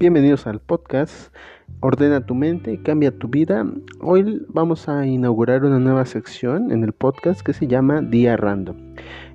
[0.00, 1.30] Bienvenidos al podcast
[1.80, 3.66] Ordena tu mente, cambia tu vida.
[4.00, 8.78] Hoy vamos a inaugurar una nueva sección en el podcast que se llama Día Random.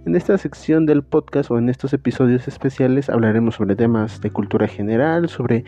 [0.07, 4.67] En esta sección del podcast o en estos episodios especiales hablaremos sobre temas de cultura
[4.67, 5.65] general, sobre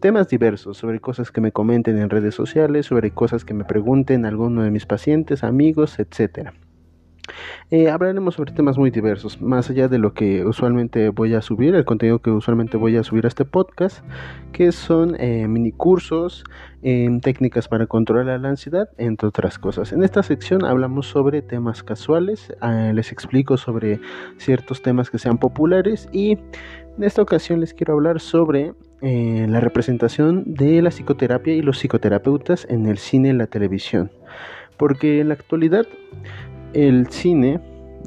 [0.00, 4.26] temas diversos, sobre cosas que me comenten en redes sociales, sobre cosas que me pregunten
[4.26, 6.52] alguno de mis pacientes, amigos, etcétera.
[7.70, 11.74] Eh, hablaremos sobre temas muy diversos, más allá de lo que usualmente voy a subir,
[11.74, 14.04] el contenido que usualmente voy a subir a este podcast,
[14.52, 16.44] que son eh, mini cursos,
[16.82, 19.92] en técnicas para controlar la ansiedad, entre otras cosas.
[19.92, 24.00] En esta sección hablamos sobre temas casuales, eh, les explico sobre
[24.38, 30.44] ciertos temas que sean populares y en esta ocasión les quiero hablar sobre la representación
[30.46, 34.10] de la psicoterapia y los psicoterapeutas en el cine y la televisión.
[34.76, 35.86] Porque en la actualidad
[36.72, 37.60] el cine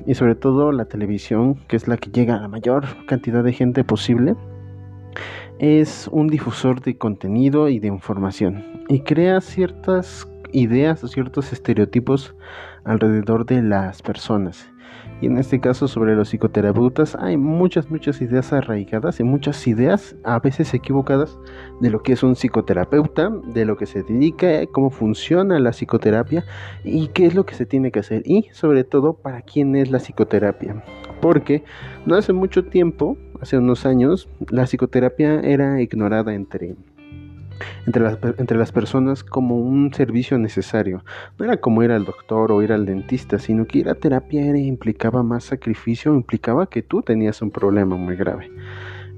[0.05, 3.53] y sobre todo la televisión, que es la que llega a la mayor cantidad de
[3.53, 4.35] gente posible,
[5.59, 12.35] es un difusor de contenido y de información y crea ciertas ideas o ciertos estereotipos
[12.83, 14.72] alrededor de las personas
[15.21, 20.15] y en este caso sobre los psicoterapeutas hay muchas, muchas ideas arraigadas y muchas ideas
[20.23, 21.37] a veces equivocadas
[21.79, 26.45] de lo que es un psicoterapeuta, de lo que se dedica, cómo funciona la psicoterapia
[26.83, 29.91] y qué es lo que se tiene que hacer y sobre todo para quién es
[29.91, 30.83] la psicoterapia.
[31.21, 31.63] Porque
[32.05, 36.75] no hace mucho tiempo, hace unos años, la psicoterapia era ignorada entre
[37.85, 41.03] entre las, entre las personas como un servicio necesario.
[41.37, 44.45] No era como ir al doctor o ir al dentista, sino que ir a terapia
[44.45, 48.49] era, implicaba más sacrificio, implicaba que tú tenías un problema muy grave.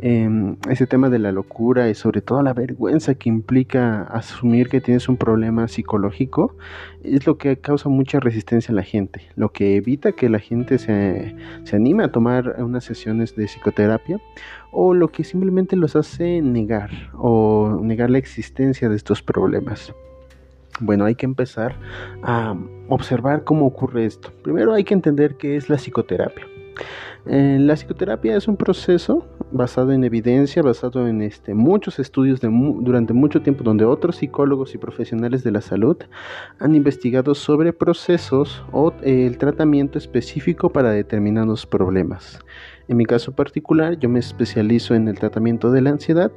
[0.07, 4.79] Em, ese tema de la locura y sobre todo la vergüenza que implica asumir que
[4.79, 6.55] tienes un problema psicológico
[7.03, 10.77] es lo que causa mucha resistencia a la gente, lo que evita que la gente
[10.77, 14.21] se, se anime a tomar unas sesiones de psicoterapia
[14.71, 19.91] o lo que simplemente los hace negar o negar la existencia de estos problemas.
[20.81, 21.79] Bueno, hay que empezar
[22.21, 22.55] a
[22.89, 24.31] observar cómo ocurre esto.
[24.43, 26.45] Primero hay que entender qué es la psicoterapia.
[27.27, 32.49] Eh, la psicoterapia es un proceso basado en evidencia, basado en este, muchos estudios de
[32.81, 35.97] durante mucho tiempo donde otros psicólogos y profesionales de la salud
[36.59, 42.39] han investigado sobre procesos o eh, el tratamiento específico para determinados problemas.
[42.87, 46.31] En mi caso particular, yo me especializo en el tratamiento de la ansiedad.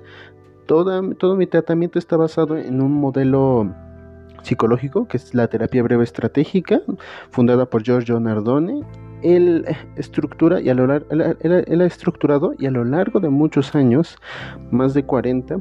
[0.67, 3.75] todo mi tratamiento está basado en un modelo
[4.43, 6.81] psicológico, que es la terapia breve estratégica,
[7.31, 8.83] fundada por Giorgio Nardone
[9.23, 9.65] él
[9.97, 14.17] estructura y a lo largo, él, ha estructurado y a lo largo de muchos años,
[14.71, 15.61] más de 40,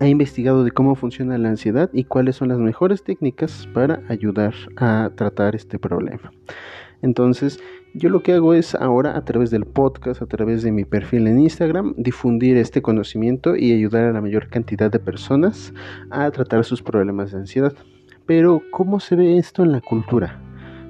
[0.00, 4.54] ha investigado de cómo funciona la ansiedad y cuáles son las mejores técnicas para ayudar
[4.76, 6.30] a tratar este problema.
[7.02, 7.60] Entonces,
[7.94, 11.26] yo lo que hago es ahora a través del podcast, a través de mi perfil
[11.26, 15.72] en Instagram, difundir este conocimiento y ayudar a la mayor cantidad de personas
[16.10, 17.74] a tratar sus problemas de ansiedad.
[18.26, 20.47] Pero, ¿cómo se ve esto en la cultura?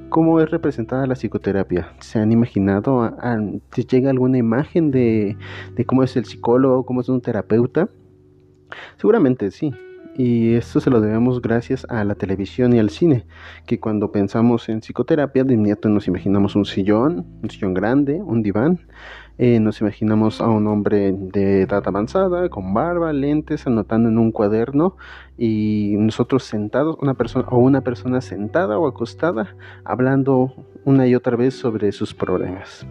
[0.08, 1.92] ¿Cómo es representada la psicoterapia?
[2.00, 3.14] ¿Se han imaginado?
[3.72, 5.36] ¿Se llega alguna imagen de,
[5.74, 7.88] de cómo es el psicólogo, cómo es un terapeuta?
[8.96, 9.72] Seguramente sí.
[10.18, 13.24] Y esto se lo debemos gracias a la televisión y al cine,
[13.66, 18.42] que cuando pensamos en psicoterapia de inmediato nos imaginamos un sillón, un sillón grande, un
[18.42, 18.80] diván,
[19.38, 24.32] eh, nos imaginamos a un hombre de edad avanzada, con barba, lentes, anotando en un
[24.32, 24.96] cuaderno
[25.36, 29.54] y nosotros sentados, una persona o una persona sentada o acostada,
[29.84, 30.52] hablando
[30.84, 32.84] una y otra vez sobre sus problemas.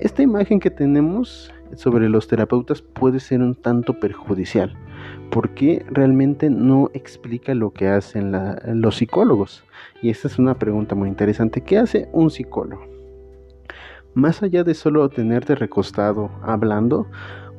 [0.00, 4.76] Esta imagen que tenemos sobre los terapeutas puede ser un tanto perjudicial
[5.34, 8.30] porque realmente no explica lo que hacen
[8.80, 9.64] los psicólogos.
[10.00, 11.60] Y esta es una pregunta muy interesante.
[11.60, 12.86] ¿Qué hace un psicólogo?
[14.14, 17.08] Más allá de solo tenerte recostado hablando,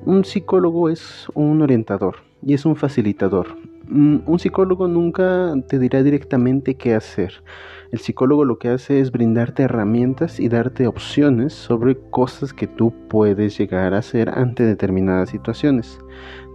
[0.06, 3.48] un psicólogo es un orientador y es un facilitador.
[3.88, 7.44] Mm, un psicólogo nunca te dirá directamente qué hacer.
[7.92, 12.94] El psicólogo lo que hace es brindarte herramientas y darte opciones sobre cosas que tú
[13.08, 16.00] puedes llegar a hacer ante determinadas situaciones.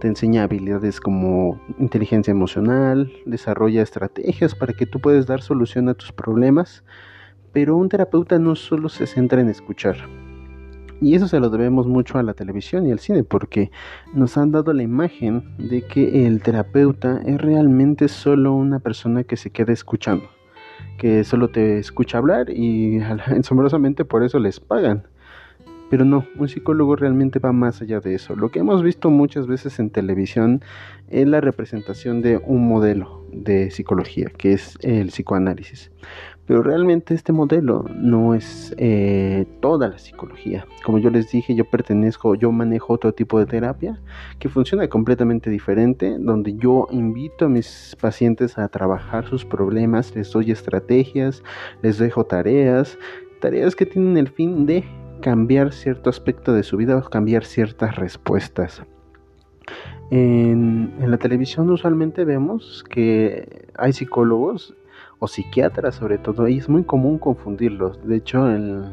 [0.01, 5.93] Te enseña habilidades como inteligencia emocional, desarrolla estrategias para que tú puedas dar solución a
[5.93, 6.83] tus problemas
[7.53, 9.97] pero un terapeuta no solo se centra en escuchar.
[11.01, 13.71] Y eso se lo debemos mucho a la televisión y al cine, porque
[14.13, 19.35] nos han dado la imagen de que el terapeuta es realmente solo una persona que
[19.35, 20.29] se queda escuchando,
[20.99, 22.99] que solo te escucha hablar y
[23.39, 25.07] asombrosamente por eso les pagan.
[25.89, 28.35] Pero no, un psicólogo realmente va más allá de eso.
[28.35, 30.61] Lo que hemos visto muchas veces en televisión
[31.09, 35.91] es la representación de un modelo, de psicología, que es el psicoanálisis.
[36.51, 40.67] Pero realmente este modelo no es eh, toda la psicología.
[40.83, 44.01] Como yo les dije, yo pertenezco, yo manejo otro tipo de terapia
[44.37, 50.29] que funciona completamente diferente, donde yo invito a mis pacientes a trabajar sus problemas, les
[50.33, 51.41] doy estrategias,
[51.83, 52.99] les dejo tareas,
[53.39, 54.83] tareas que tienen el fin de
[55.21, 58.83] cambiar cierto aspecto de su vida o cambiar ciertas respuestas.
[60.09, 64.75] En, la televisión usualmente vemos que hay psicólogos
[65.21, 68.05] o psiquiatras sobre todo y es muy común confundirlos.
[68.05, 68.85] De hecho, en,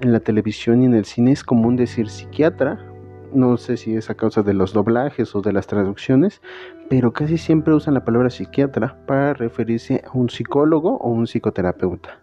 [0.00, 2.84] en la televisión y en el cine es común decir psiquiatra.
[3.32, 6.42] No sé si es a causa de los doblajes o de las traducciones,
[6.90, 12.18] pero casi siempre usan la palabra psiquiatra para referirse a un psicólogo o un psicoterapeuta.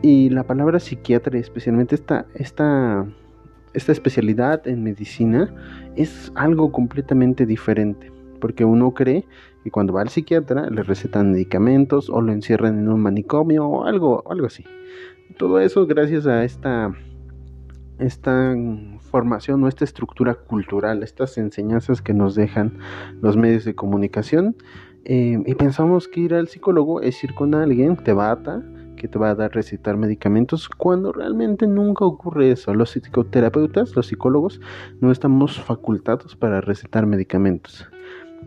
[0.00, 3.04] Y la palabra psiquiatra, especialmente esta, esta,
[3.74, 5.52] esta especialidad en medicina,
[5.96, 8.12] es algo completamente diferente.
[8.40, 9.26] Porque uno cree
[9.64, 13.84] que cuando va al psiquiatra le recetan medicamentos o lo encierran en un manicomio o
[13.84, 14.64] algo, algo así.
[15.36, 16.92] Todo eso gracias a esta,
[17.98, 18.54] esta
[19.10, 22.78] formación o esta estructura cultural, estas enseñanzas que nos dejan
[23.20, 24.56] los medios de comunicación.
[25.04, 28.62] Eh, y pensamos que ir al psicólogo es ir con alguien, te bata,
[28.98, 32.74] que te va a dar recitar medicamentos cuando realmente nunca ocurre eso.
[32.74, 34.60] Los psicoterapeutas, los psicólogos,
[35.00, 37.88] no estamos facultados para recetar medicamentos.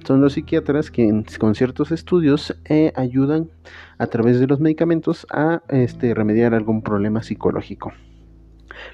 [0.05, 3.49] Son los psiquiatras que con ciertos estudios eh, ayudan
[3.97, 7.91] a través de los medicamentos a este, remediar algún problema psicológico.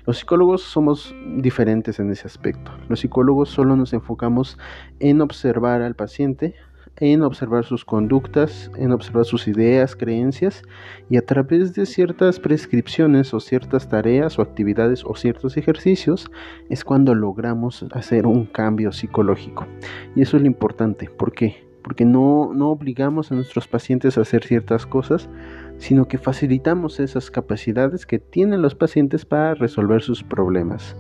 [0.06, 2.72] Los psicólogos somos diferentes en ese aspecto.
[2.90, 4.58] Los psicólogos solo nos enfocamos
[5.00, 6.56] en observar al paciente,
[7.00, 10.64] en observar sus conductas, en observar sus ideas, creencias
[11.10, 16.32] y a través de ciertas prescripciones o ciertas tareas o actividades o ciertos ejercicios
[16.70, 19.68] es cuando logramos hacer un cambio psicológico.
[20.16, 21.10] Y eso es lo importante.
[21.10, 21.68] ¿Por qué?
[21.84, 25.30] Porque no, no obligamos a nuestros pacientes a hacer ciertas cosas,
[25.78, 30.98] sino que facilitamos esas capacidades que tienen los pacientes para resolver sus problemas.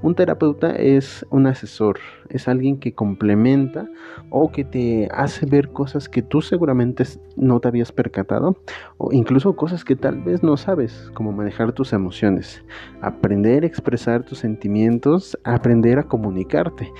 [0.00, 1.98] Un terapeuta es un asesor,
[2.28, 3.88] es alguien que complementa
[4.30, 7.02] o que te hace ver cosas que tú seguramente
[7.36, 8.56] no te habías percatado
[8.98, 12.62] o incluso cosas que tal vez no sabes, como manejar tus emociones,
[13.00, 16.92] aprender a expresar tus sentimientos, aprender a comunicarte.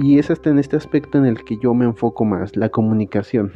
[0.00, 3.52] Y es hasta en este aspecto en el que yo me enfoco más, la comunicación.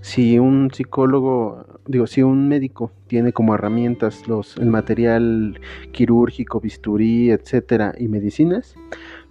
[0.00, 5.60] Si un psicólogo, digo, si un médico tiene como herramientas los, el material
[5.92, 8.74] quirúrgico, bisturí, etcétera, y medicinas,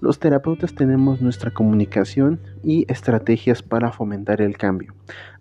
[0.01, 4.94] los terapeutas tenemos nuestra comunicación y estrategias para fomentar el cambio.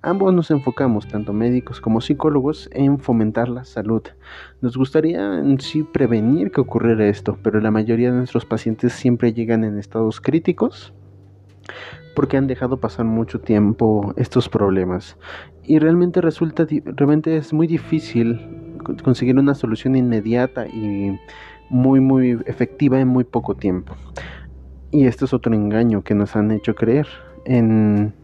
[0.02, 4.02] Ambos nos enfocamos, tanto médicos como psicólogos, en fomentar la salud.
[4.60, 9.32] Nos gustaría en sí prevenir que ocurriera esto, pero la mayoría de nuestros pacientes siempre
[9.32, 10.92] llegan en estados críticos
[12.18, 15.16] porque han dejado pasar mucho tiempo estos problemas.
[15.62, 18.40] Y realmente resulta, realmente es muy difícil
[19.04, 21.16] conseguir una solución inmediata y
[21.70, 23.94] muy, muy efectiva en muy poco tiempo.
[24.90, 27.06] Y esto es otro engaño que nos han hecho creer.
[27.44, 28.14] En,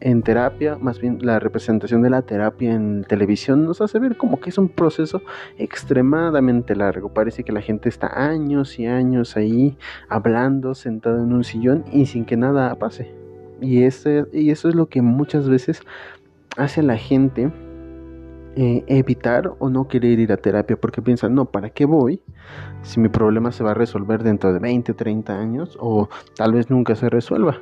[0.00, 4.40] en terapia, más bien la representación de la terapia en televisión nos hace ver como
[4.40, 5.22] que es un proceso
[5.56, 7.14] extremadamente largo.
[7.14, 9.78] Parece que la gente está años y años ahí
[10.10, 13.27] hablando, sentado en un sillón y sin que nada pase.
[13.60, 15.82] Y, ese, y eso es lo que muchas veces
[16.56, 17.52] hace a la gente
[18.56, 22.20] eh, evitar o no querer ir a terapia porque piensan, no, ¿para qué voy?
[22.82, 26.70] Si mi problema se va a resolver dentro de 20, 30 años o tal vez
[26.70, 27.60] nunca se resuelva.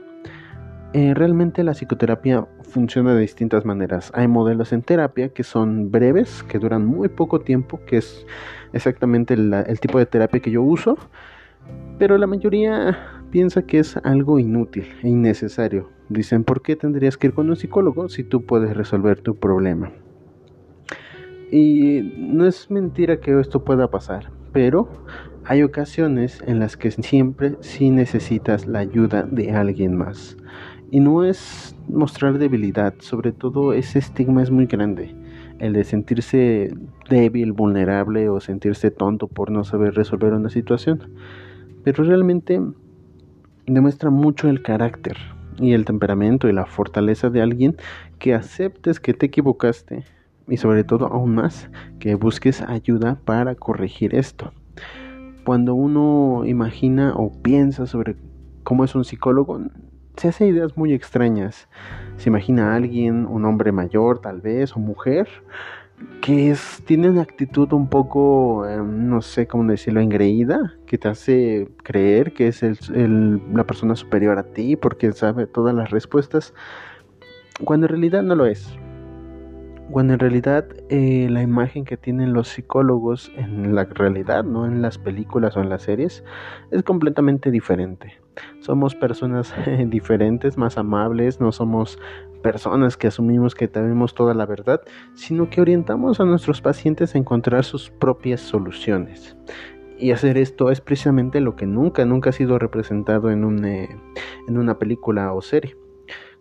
[0.92, 4.10] Eh, realmente la psicoterapia funciona de distintas maneras.
[4.14, 8.24] Hay modelos en terapia que son breves, que duran muy poco tiempo, que es
[8.72, 10.96] exactamente el tipo de terapia que yo uso,
[11.98, 15.90] pero la mayoría piensa que es algo inútil e innecesario.
[16.08, 19.92] Dicen, ¿por qué tendrías que ir con un psicólogo si tú puedes resolver tu problema?
[21.50, 24.88] Y no es mentira que esto pueda pasar, pero
[25.44, 30.36] hay ocasiones en las que siempre sí necesitas la ayuda de alguien más.
[30.90, 35.14] Y no es mostrar debilidad, sobre todo ese estigma es muy grande.
[35.58, 36.74] El de sentirse
[37.08, 41.10] débil, vulnerable o sentirse tonto por no saber resolver una situación.
[41.84, 42.60] Pero realmente
[43.66, 45.16] demuestra mucho el carácter
[45.58, 47.76] y el temperamento y la fortaleza de alguien
[48.18, 50.04] que aceptes que te equivocaste
[50.48, 51.68] y sobre todo aún más
[51.98, 54.52] que busques ayuda para corregir esto.
[55.44, 58.16] Cuando uno imagina o piensa sobre
[58.62, 59.60] cómo es un psicólogo,
[60.16, 61.68] se hace ideas muy extrañas.
[62.16, 65.28] Se imagina a alguien, un hombre mayor tal vez o mujer,
[66.20, 71.08] que es, tiene una actitud un poco, em, no sé cómo decirlo, engreída, que te
[71.08, 76.54] hace creer que es el, la persona superior a ti porque sabe todas las respuestas.
[77.64, 78.76] cuando en realidad no lo es.
[79.90, 84.82] Cuando en realidad eh, la imagen que tienen los psicólogos en la realidad, no en
[84.82, 86.24] las películas o en las series,
[86.72, 88.18] es completamente diferente.
[88.60, 89.54] Somos personas
[89.86, 91.98] diferentes, más amables, no somos
[92.42, 94.80] personas que asumimos que tenemos toda la verdad,
[95.14, 99.36] sino que orientamos a nuestros pacientes a encontrar sus propias soluciones.
[99.98, 103.88] Y hacer esto es precisamente lo que nunca, nunca ha sido representado en, un, eh,
[104.48, 105.76] en una película o serie.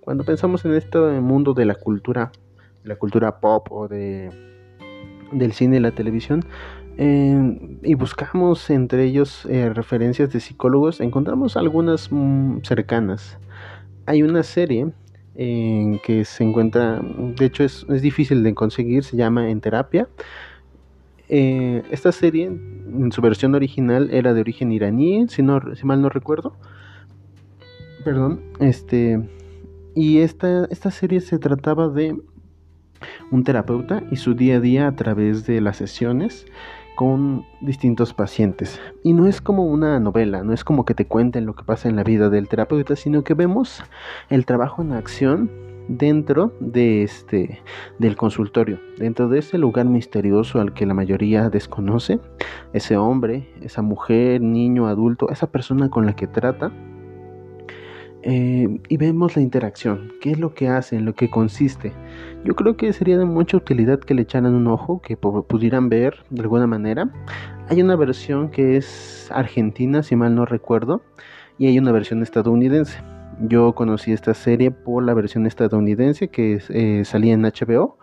[0.01, 2.31] Cuando pensamos en este mundo de la cultura
[2.85, 4.29] la cultura pop o de,
[5.31, 6.45] del cine y la televisión,
[6.97, 13.37] eh, y buscamos entre ellos eh, referencias de psicólogos, encontramos algunas mm, cercanas.
[14.05, 14.91] Hay una serie
[15.35, 20.07] en que se encuentra, de hecho es, difícil de conseguir, se llama En Terapia.
[21.27, 26.01] Eh, esta serie, en su versión original, era de origen iraní, si, no, si mal
[26.01, 26.55] no recuerdo.
[28.05, 29.19] Perdón, este.
[29.95, 32.15] Y esta, esta serie se trataba de
[33.31, 36.45] un terapeuta y su día a día a través de las sesiones
[36.95, 38.79] con distintos pacientes.
[39.03, 41.89] Y no es como una novela, no es como que te cuenten lo que pasa
[41.89, 43.83] en la vida del terapeuta, sino que vemos
[44.29, 45.51] el trabajo en acción
[45.87, 47.61] dentro de este
[47.99, 52.19] del consultorio, dentro de ese lugar misterioso al que la mayoría desconoce,
[52.73, 56.71] ese hombre, esa mujer, niño, adulto, esa persona con la que trata
[58.27, 61.93] eh, y vemos la interacción, qué es lo que hace, en lo que consiste.
[62.43, 66.25] Yo creo que sería de mucha utilidad que le echaran un ojo, que pudieran ver
[66.31, 67.07] de alguna manera.
[67.69, 71.03] Hay una versión que es argentina, si mal no recuerdo,
[71.59, 72.97] y hay una versión estadounidense.
[73.41, 77.99] Yo conocí esta serie por la versión estadounidense que eh, salía en HBO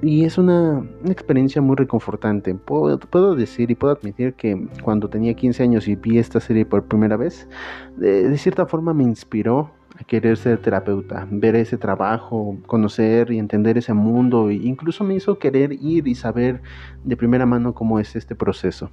[0.00, 2.54] y es una, experiencia muy reconfortante.
[2.54, 6.84] Puedo, decir y puedo admitir que cuando tenía 15 años y vi esta serie por
[6.84, 7.48] primera vez,
[7.96, 13.76] de, cierta forma me inspiró a querer ser terapeuta, ver ese trabajo, conocer y entender
[13.76, 16.62] ese mundo, e incluso me hizo querer ir y saber
[17.02, 18.90] de primera mano cómo es este proceso.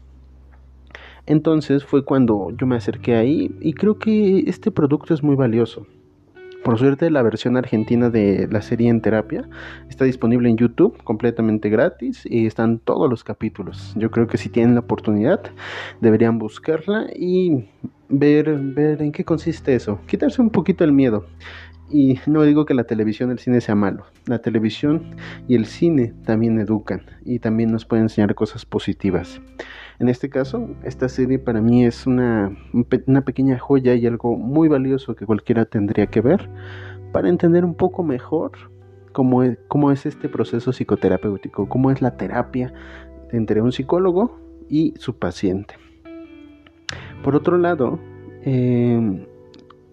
[1.27, 5.85] Entonces fue cuando yo me acerqué ahí y creo que este producto es muy valioso.
[6.65, 9.47] Por suerte, la versión argentina de la serie en terapia
[9.87, 13.93] está disponible en YouTube completamente gratis y están todos los capítulos.
[13.95, 15.41] Yo creo que si tienen la oportunidad,
[16.01, 17.69] deberían buscarla y
[18.09, 19.99] ver, ver en qué consiste eso.
[20.07, 21.27] Quitarse un poquito el miedo.
[21.91, 24.07] Y no digo que la televisión y el cine sea malo.
[24.25, 25.15] La televisión
[25.47, 29.39] y el cine también educan y también nos pueden enseñar cosas positivas.
[29.99, 32.55] En este caso, esta serie para mí es una,
[33.07, 36.49] una pequeña joya y algo muy valioso que cualquiera tendría que ver
[37.13, 38.51] para entender un poco mejor
[39.13, 42.73] cómo es, cómo es este proceso psicoterapéutico, cómo es la terapia
[43.31, 44.37] entre un psicólogo
[44.69, 45.75] y su paciente.
[47.23, 47.99] Por otro lado,
[48.43, 49.27] eh,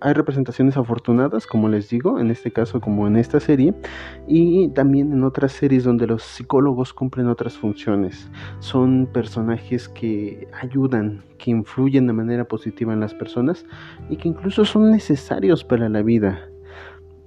[0.02, 3.73] hay representaciones afortunadas, como les digo, en este caso como en esta serie,
[4.26, 8.28] y también en otras series donde los psicólogos cumplen otras funciones.
[8.59, 13.64] Son personajes que ayudan, que influyen de manera positiva en las personas
[14.11, 16.51] y que incluso son necesarios para la vida.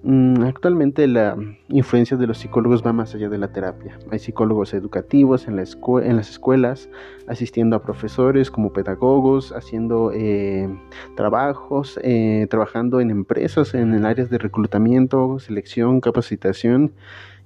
[0.07, 1.35] Mm, actualmente la
[1.67, 3.97] influencia de los psicólogos va más allá de la terapia.
[4.11, 6.89] Hay psicólogos educativos en, las escuelas,
[7.27, 10.69] asistiendo a profesores como pedagogos, haciendo eh,
[11.15, 16.91] trabajos, eh, trabajando en empresas, en áreas de reclutamiento, selección, capacitación.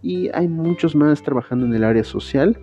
[0.01, 2.59] Y hay muchos más trabajando en el área social,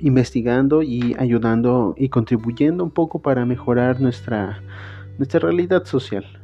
[0.00, 4.60] investigando y ayudando y contribuyendo un poco para mejorar nuestra,
[5.16, 6.41] nuestra realidad social.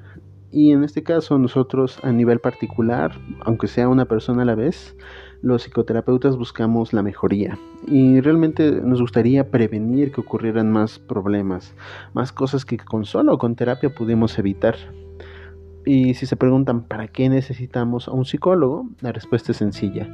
[0.50, 4.97] Y en este caso nosotros a nivel particular, aunque sea una persona a la vez,
[5.43, 11.75] los psicoterapeutas buscamos la mejoría y realmente nos gustaría prevenir que ocurrieran más problemas,
[12.14, 14.76] más cosas que con solo con terapia pudimos evitar.
[15.85, 20.09] Y si se preguntan para qué necesitamos a un psicólogo, la respuesta es sencilla.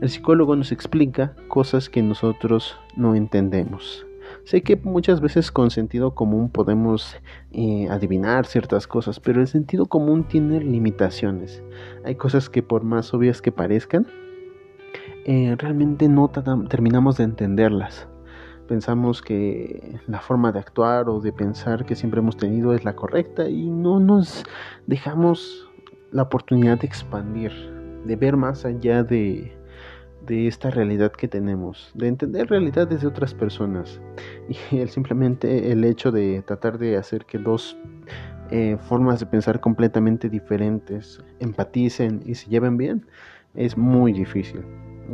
[0.00, 4.06] El psicólogo nos explica cosas que nosotros no entendemos.
[4.44, 7.16] Sé que muchas veces con sentido común podemos
[7.50, 11.62] eh, adivinar ciertas cosas, pero el sentido común tiene limitaciones.
[12.04, 14.06] Hay cosas que por más obvias que parezcan,
[15.24, 16.30] eh, realmente no
[16.68, 18.06] terminamos de entenderlas.
[18.68, 22.94] Pensamos que la forma de actuar o de pensar que siempre hemos tenido es la
[22.94, 24.44] correcta y no nos
[24.86, 25.70] dejamos
[26.10, 27.52] la oportunidad de expandir,
[28.04, 29.56] de ver más allá de,
[30.26, 34.00] de esta realidad que tenemos, de entender realidades de otras personas.
[34.70, 37.76] Y el simplemente el hecho de tratar de hacer que dos
[38.50, 43.06] eh, formas de pensar completamente diferentes empaticen y se lleven bien
[43.54, 44.62] es muy difícil.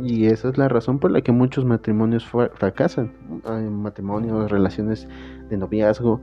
[0.03, 3.13] Y esa es la razón por la que muchos matrimonios fracasan.
[3.71, 5.07] Matrimonios relaciones
[5.49, 6.21] de noviazgo.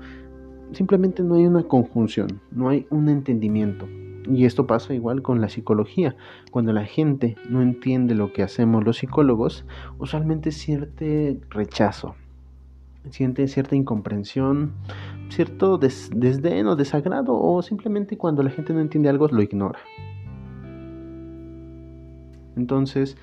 [0.73, 3.87] Simplemente no hay una conjunción no hay un entendimiento
[4.31, 6.17] Y esto pasa igual con la psicología.
[6.51, 9.65] Cuando la gente no entiende lo que hacemos los psicólogos,
[9.99, 12.15] usualmente siente rechazo,
[13.11, 14.73] siente cierta incomprensión,
[15.31, 19.79] cierto desdén o desagrado, o simplemente cuando la gente no entiende algo lo ignora.
[22.57, 23.17] Entonces,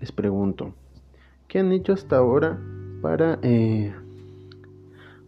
[0.00, 0.74] les pregunto,
[1.48, 2.60] ¿qué han hecho hasta ahora
[3.00, 3.94] para, eh,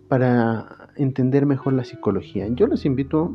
[0.08, 2.46] para entender mejor la psicología?
[2.48, 3.32] Yo les invito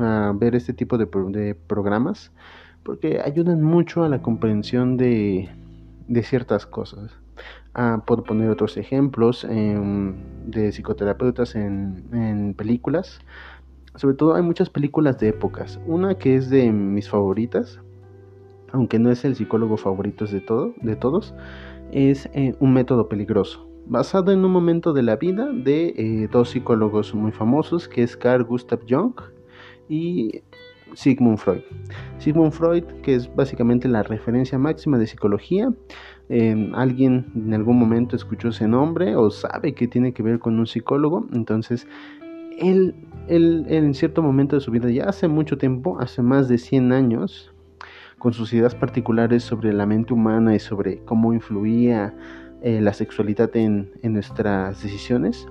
[0.00, 2.32] a ver este tipo de, programas
[2.82, 5.48] porque ayudan mucho a la comprensión de,
[6.22, 7.12] ciertas cosas.
[7.74, 10.14] Ah, puedo poner otros ejemplos em,
[10.46, 13.20] de psicoterapeutas en, en películas.
[13.96, 15.78] Sobre todo hay muchas películas de épocas.
[15.86, 17.80] Una que es de mis favoritas,
[18.72, 21.34] aunque no es el psicólogo favorito de, todo, de todos,
[21.92, 26.50] es eh, un método peligroso, basado en un momento de la vida de eh, dos
[26.50, 29.14] psicólogos muy famosos, que es Carl Gustav Jung
[29.88, 30.42] y
[30.94, 31.62] Sigmund Freud.
[32.18, 35.72] Sigmund Freud, que es básicamente la referencia máxima de psicología,
[36.28, 40.58] em, alguien en algún momento escuchó ese nombre o sabe que tiene que ver con
[40.58, 41.86] un psicólogo, entonces
[42.58, 42.94] él,
[43.28, 46.92] él, en cierto momento de su vida, ya hace mucho tiempo, hace más de 100
[46.92, 47.52] años,
[48.18, 52.14] con sus ideas particulares sobre la mente humana y sobre cómo influía
[52.62, 55.46] eh, la sexualidad en, nuestras decisiones,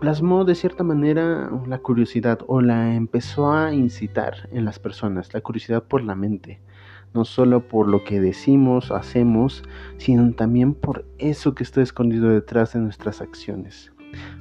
[0.00, 5.40] plasmó de cierta manera la curiosidad o la empezó a incitar en las personas, la
[5.40, 6.60] curiosidad por la mente,
[7.14, 9.62] no solo por lo que decimos, hacemos,
[9.98, 13.92] sino también por eso que está escondido detrás de nuestras acciones.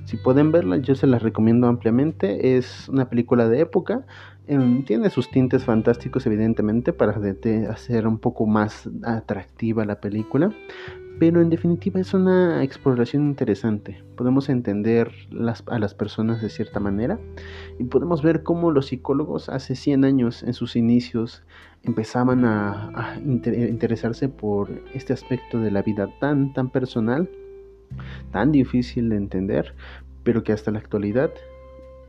[0.05, 2.57] Si pueden verla, yo se las recomiendo ampliamente.
[2.57, 4.05] Es una película de época,
[4.51, 7.13] Em, tiene sus tintes fantásticos, evidentemente, para
[7.69, 10.53] hacer un poco más atractiva la película.
[11.19, 14.03] Pero en definitiva es una exploración interesante.
[14.17, 15.09] Podemos entender
[15.67, 17.17] a las personas de cierta manera
[17.79, 21.43] y podemos ver cómo los psicólogos hace 100 años, en sus inicios,
[21.83, 27.29] empezaban a, interesarse por este aspecto de la vida tan, tan personal,
[28.31, 29.75] tan difícil de entender,
[30.23, 31.31] pero que hasta la actualidad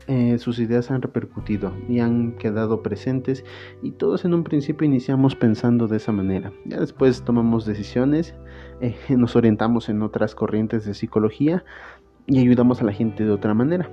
[0.07, 3.45] eh, sus ideas han repercutido y han quedado presentes
[3.81, 6.51] y todos en un principio iniciamos pensando de esa manera.
[6.65, 8.35] Ya después tomamos decisiones,
[8.81, 11.63] eh, nos orientamos en otras corrientes de psicología
[12.27, 13.89] y ayudamos a la gente de otra manera.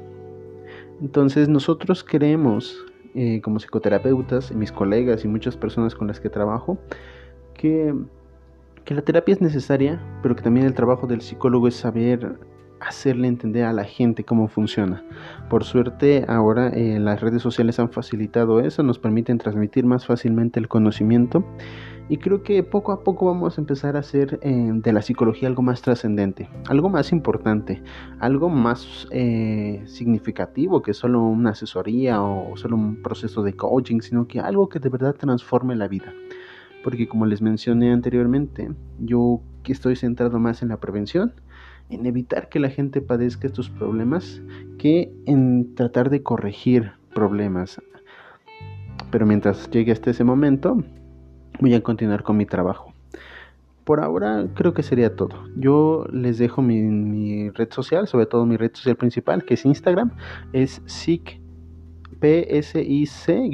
[1.01, 6.79] Entonces nosotros creemos eh, como psicoterapeutas, mis colegas y muchas personas con las que trabajo,
[7.55, 7.95] que,
[8.85, 12.37] que la terapia es necesaria, pero que también el trabajo del psicólogo es saber
[12.81, 15.05] hacerle entender a la gente cómo funciona.
[15.49, 20.59] Por suerte ahora eh, las redes sociales han facilitado eso, nos permiten transmitir más fácilmente
[20.61, 21.45] el conocimiento
[22.09, 25.49] y creo que poco a poco vamos a empezar a hacer eh, de la psicología
[25.49, 27.83] algo más trascendente, algo más importante,
[28.19, 34.27] algo más eh, significativo que solo una asesoría o solo un proceso de coaching, sino
[34.27, 36.13] que algo que de verdad transforme la vida.
[36.83, 41.35] Porque como les mencioné anteriormente, yo estoy centrado más en la prevención,
[41.91, 44.41] en evitar que la gente padezca estos problemas
[44.79, 47.81] que en tratar de corregir problemas.
[49.11, 50.83] Pero mientras llegue hasta ese momento,
[51.61, 52.93] voy a continuar con mi trabajo.
[53.85, 55.45] Por ahora creo que sería todo.
[55.57, 60.13] Yo les dejo mi, red social, sobre todo mi red social principal, que es Instagram,
[60.53, 61.41] es SIC
[62.21, 63.53] PSIC,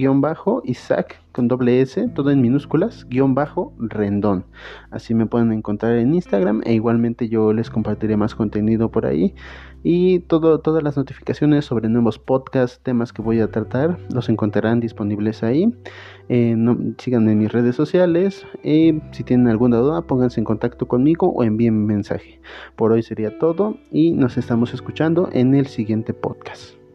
[0.64, 4.46] Isaac con doble S, todo en minúsculas, guion bajo, rendón.
[4.90, 9.34] Así me pueden encontrar en Instagram e igualmente yo les compartiré más contenido por ahí.
[9.82, 14.80] Y todo, todas las notificaciones sobre nuevos podcasts, temas que voy a tratar, los encontrarán
[14.80, 15.72] disponibles ahí.
[16.30, 16.56] Eh,
[16.96, 18.46] sigan en mis redes sociales.
[18.64, 22.40] y si tienen alguna duda, pónganse en contacto conmigo o envíen mensaje.
[22.76, 26.85] Por hoy sería todo y nos estamos escuchando en el siguiente podcast.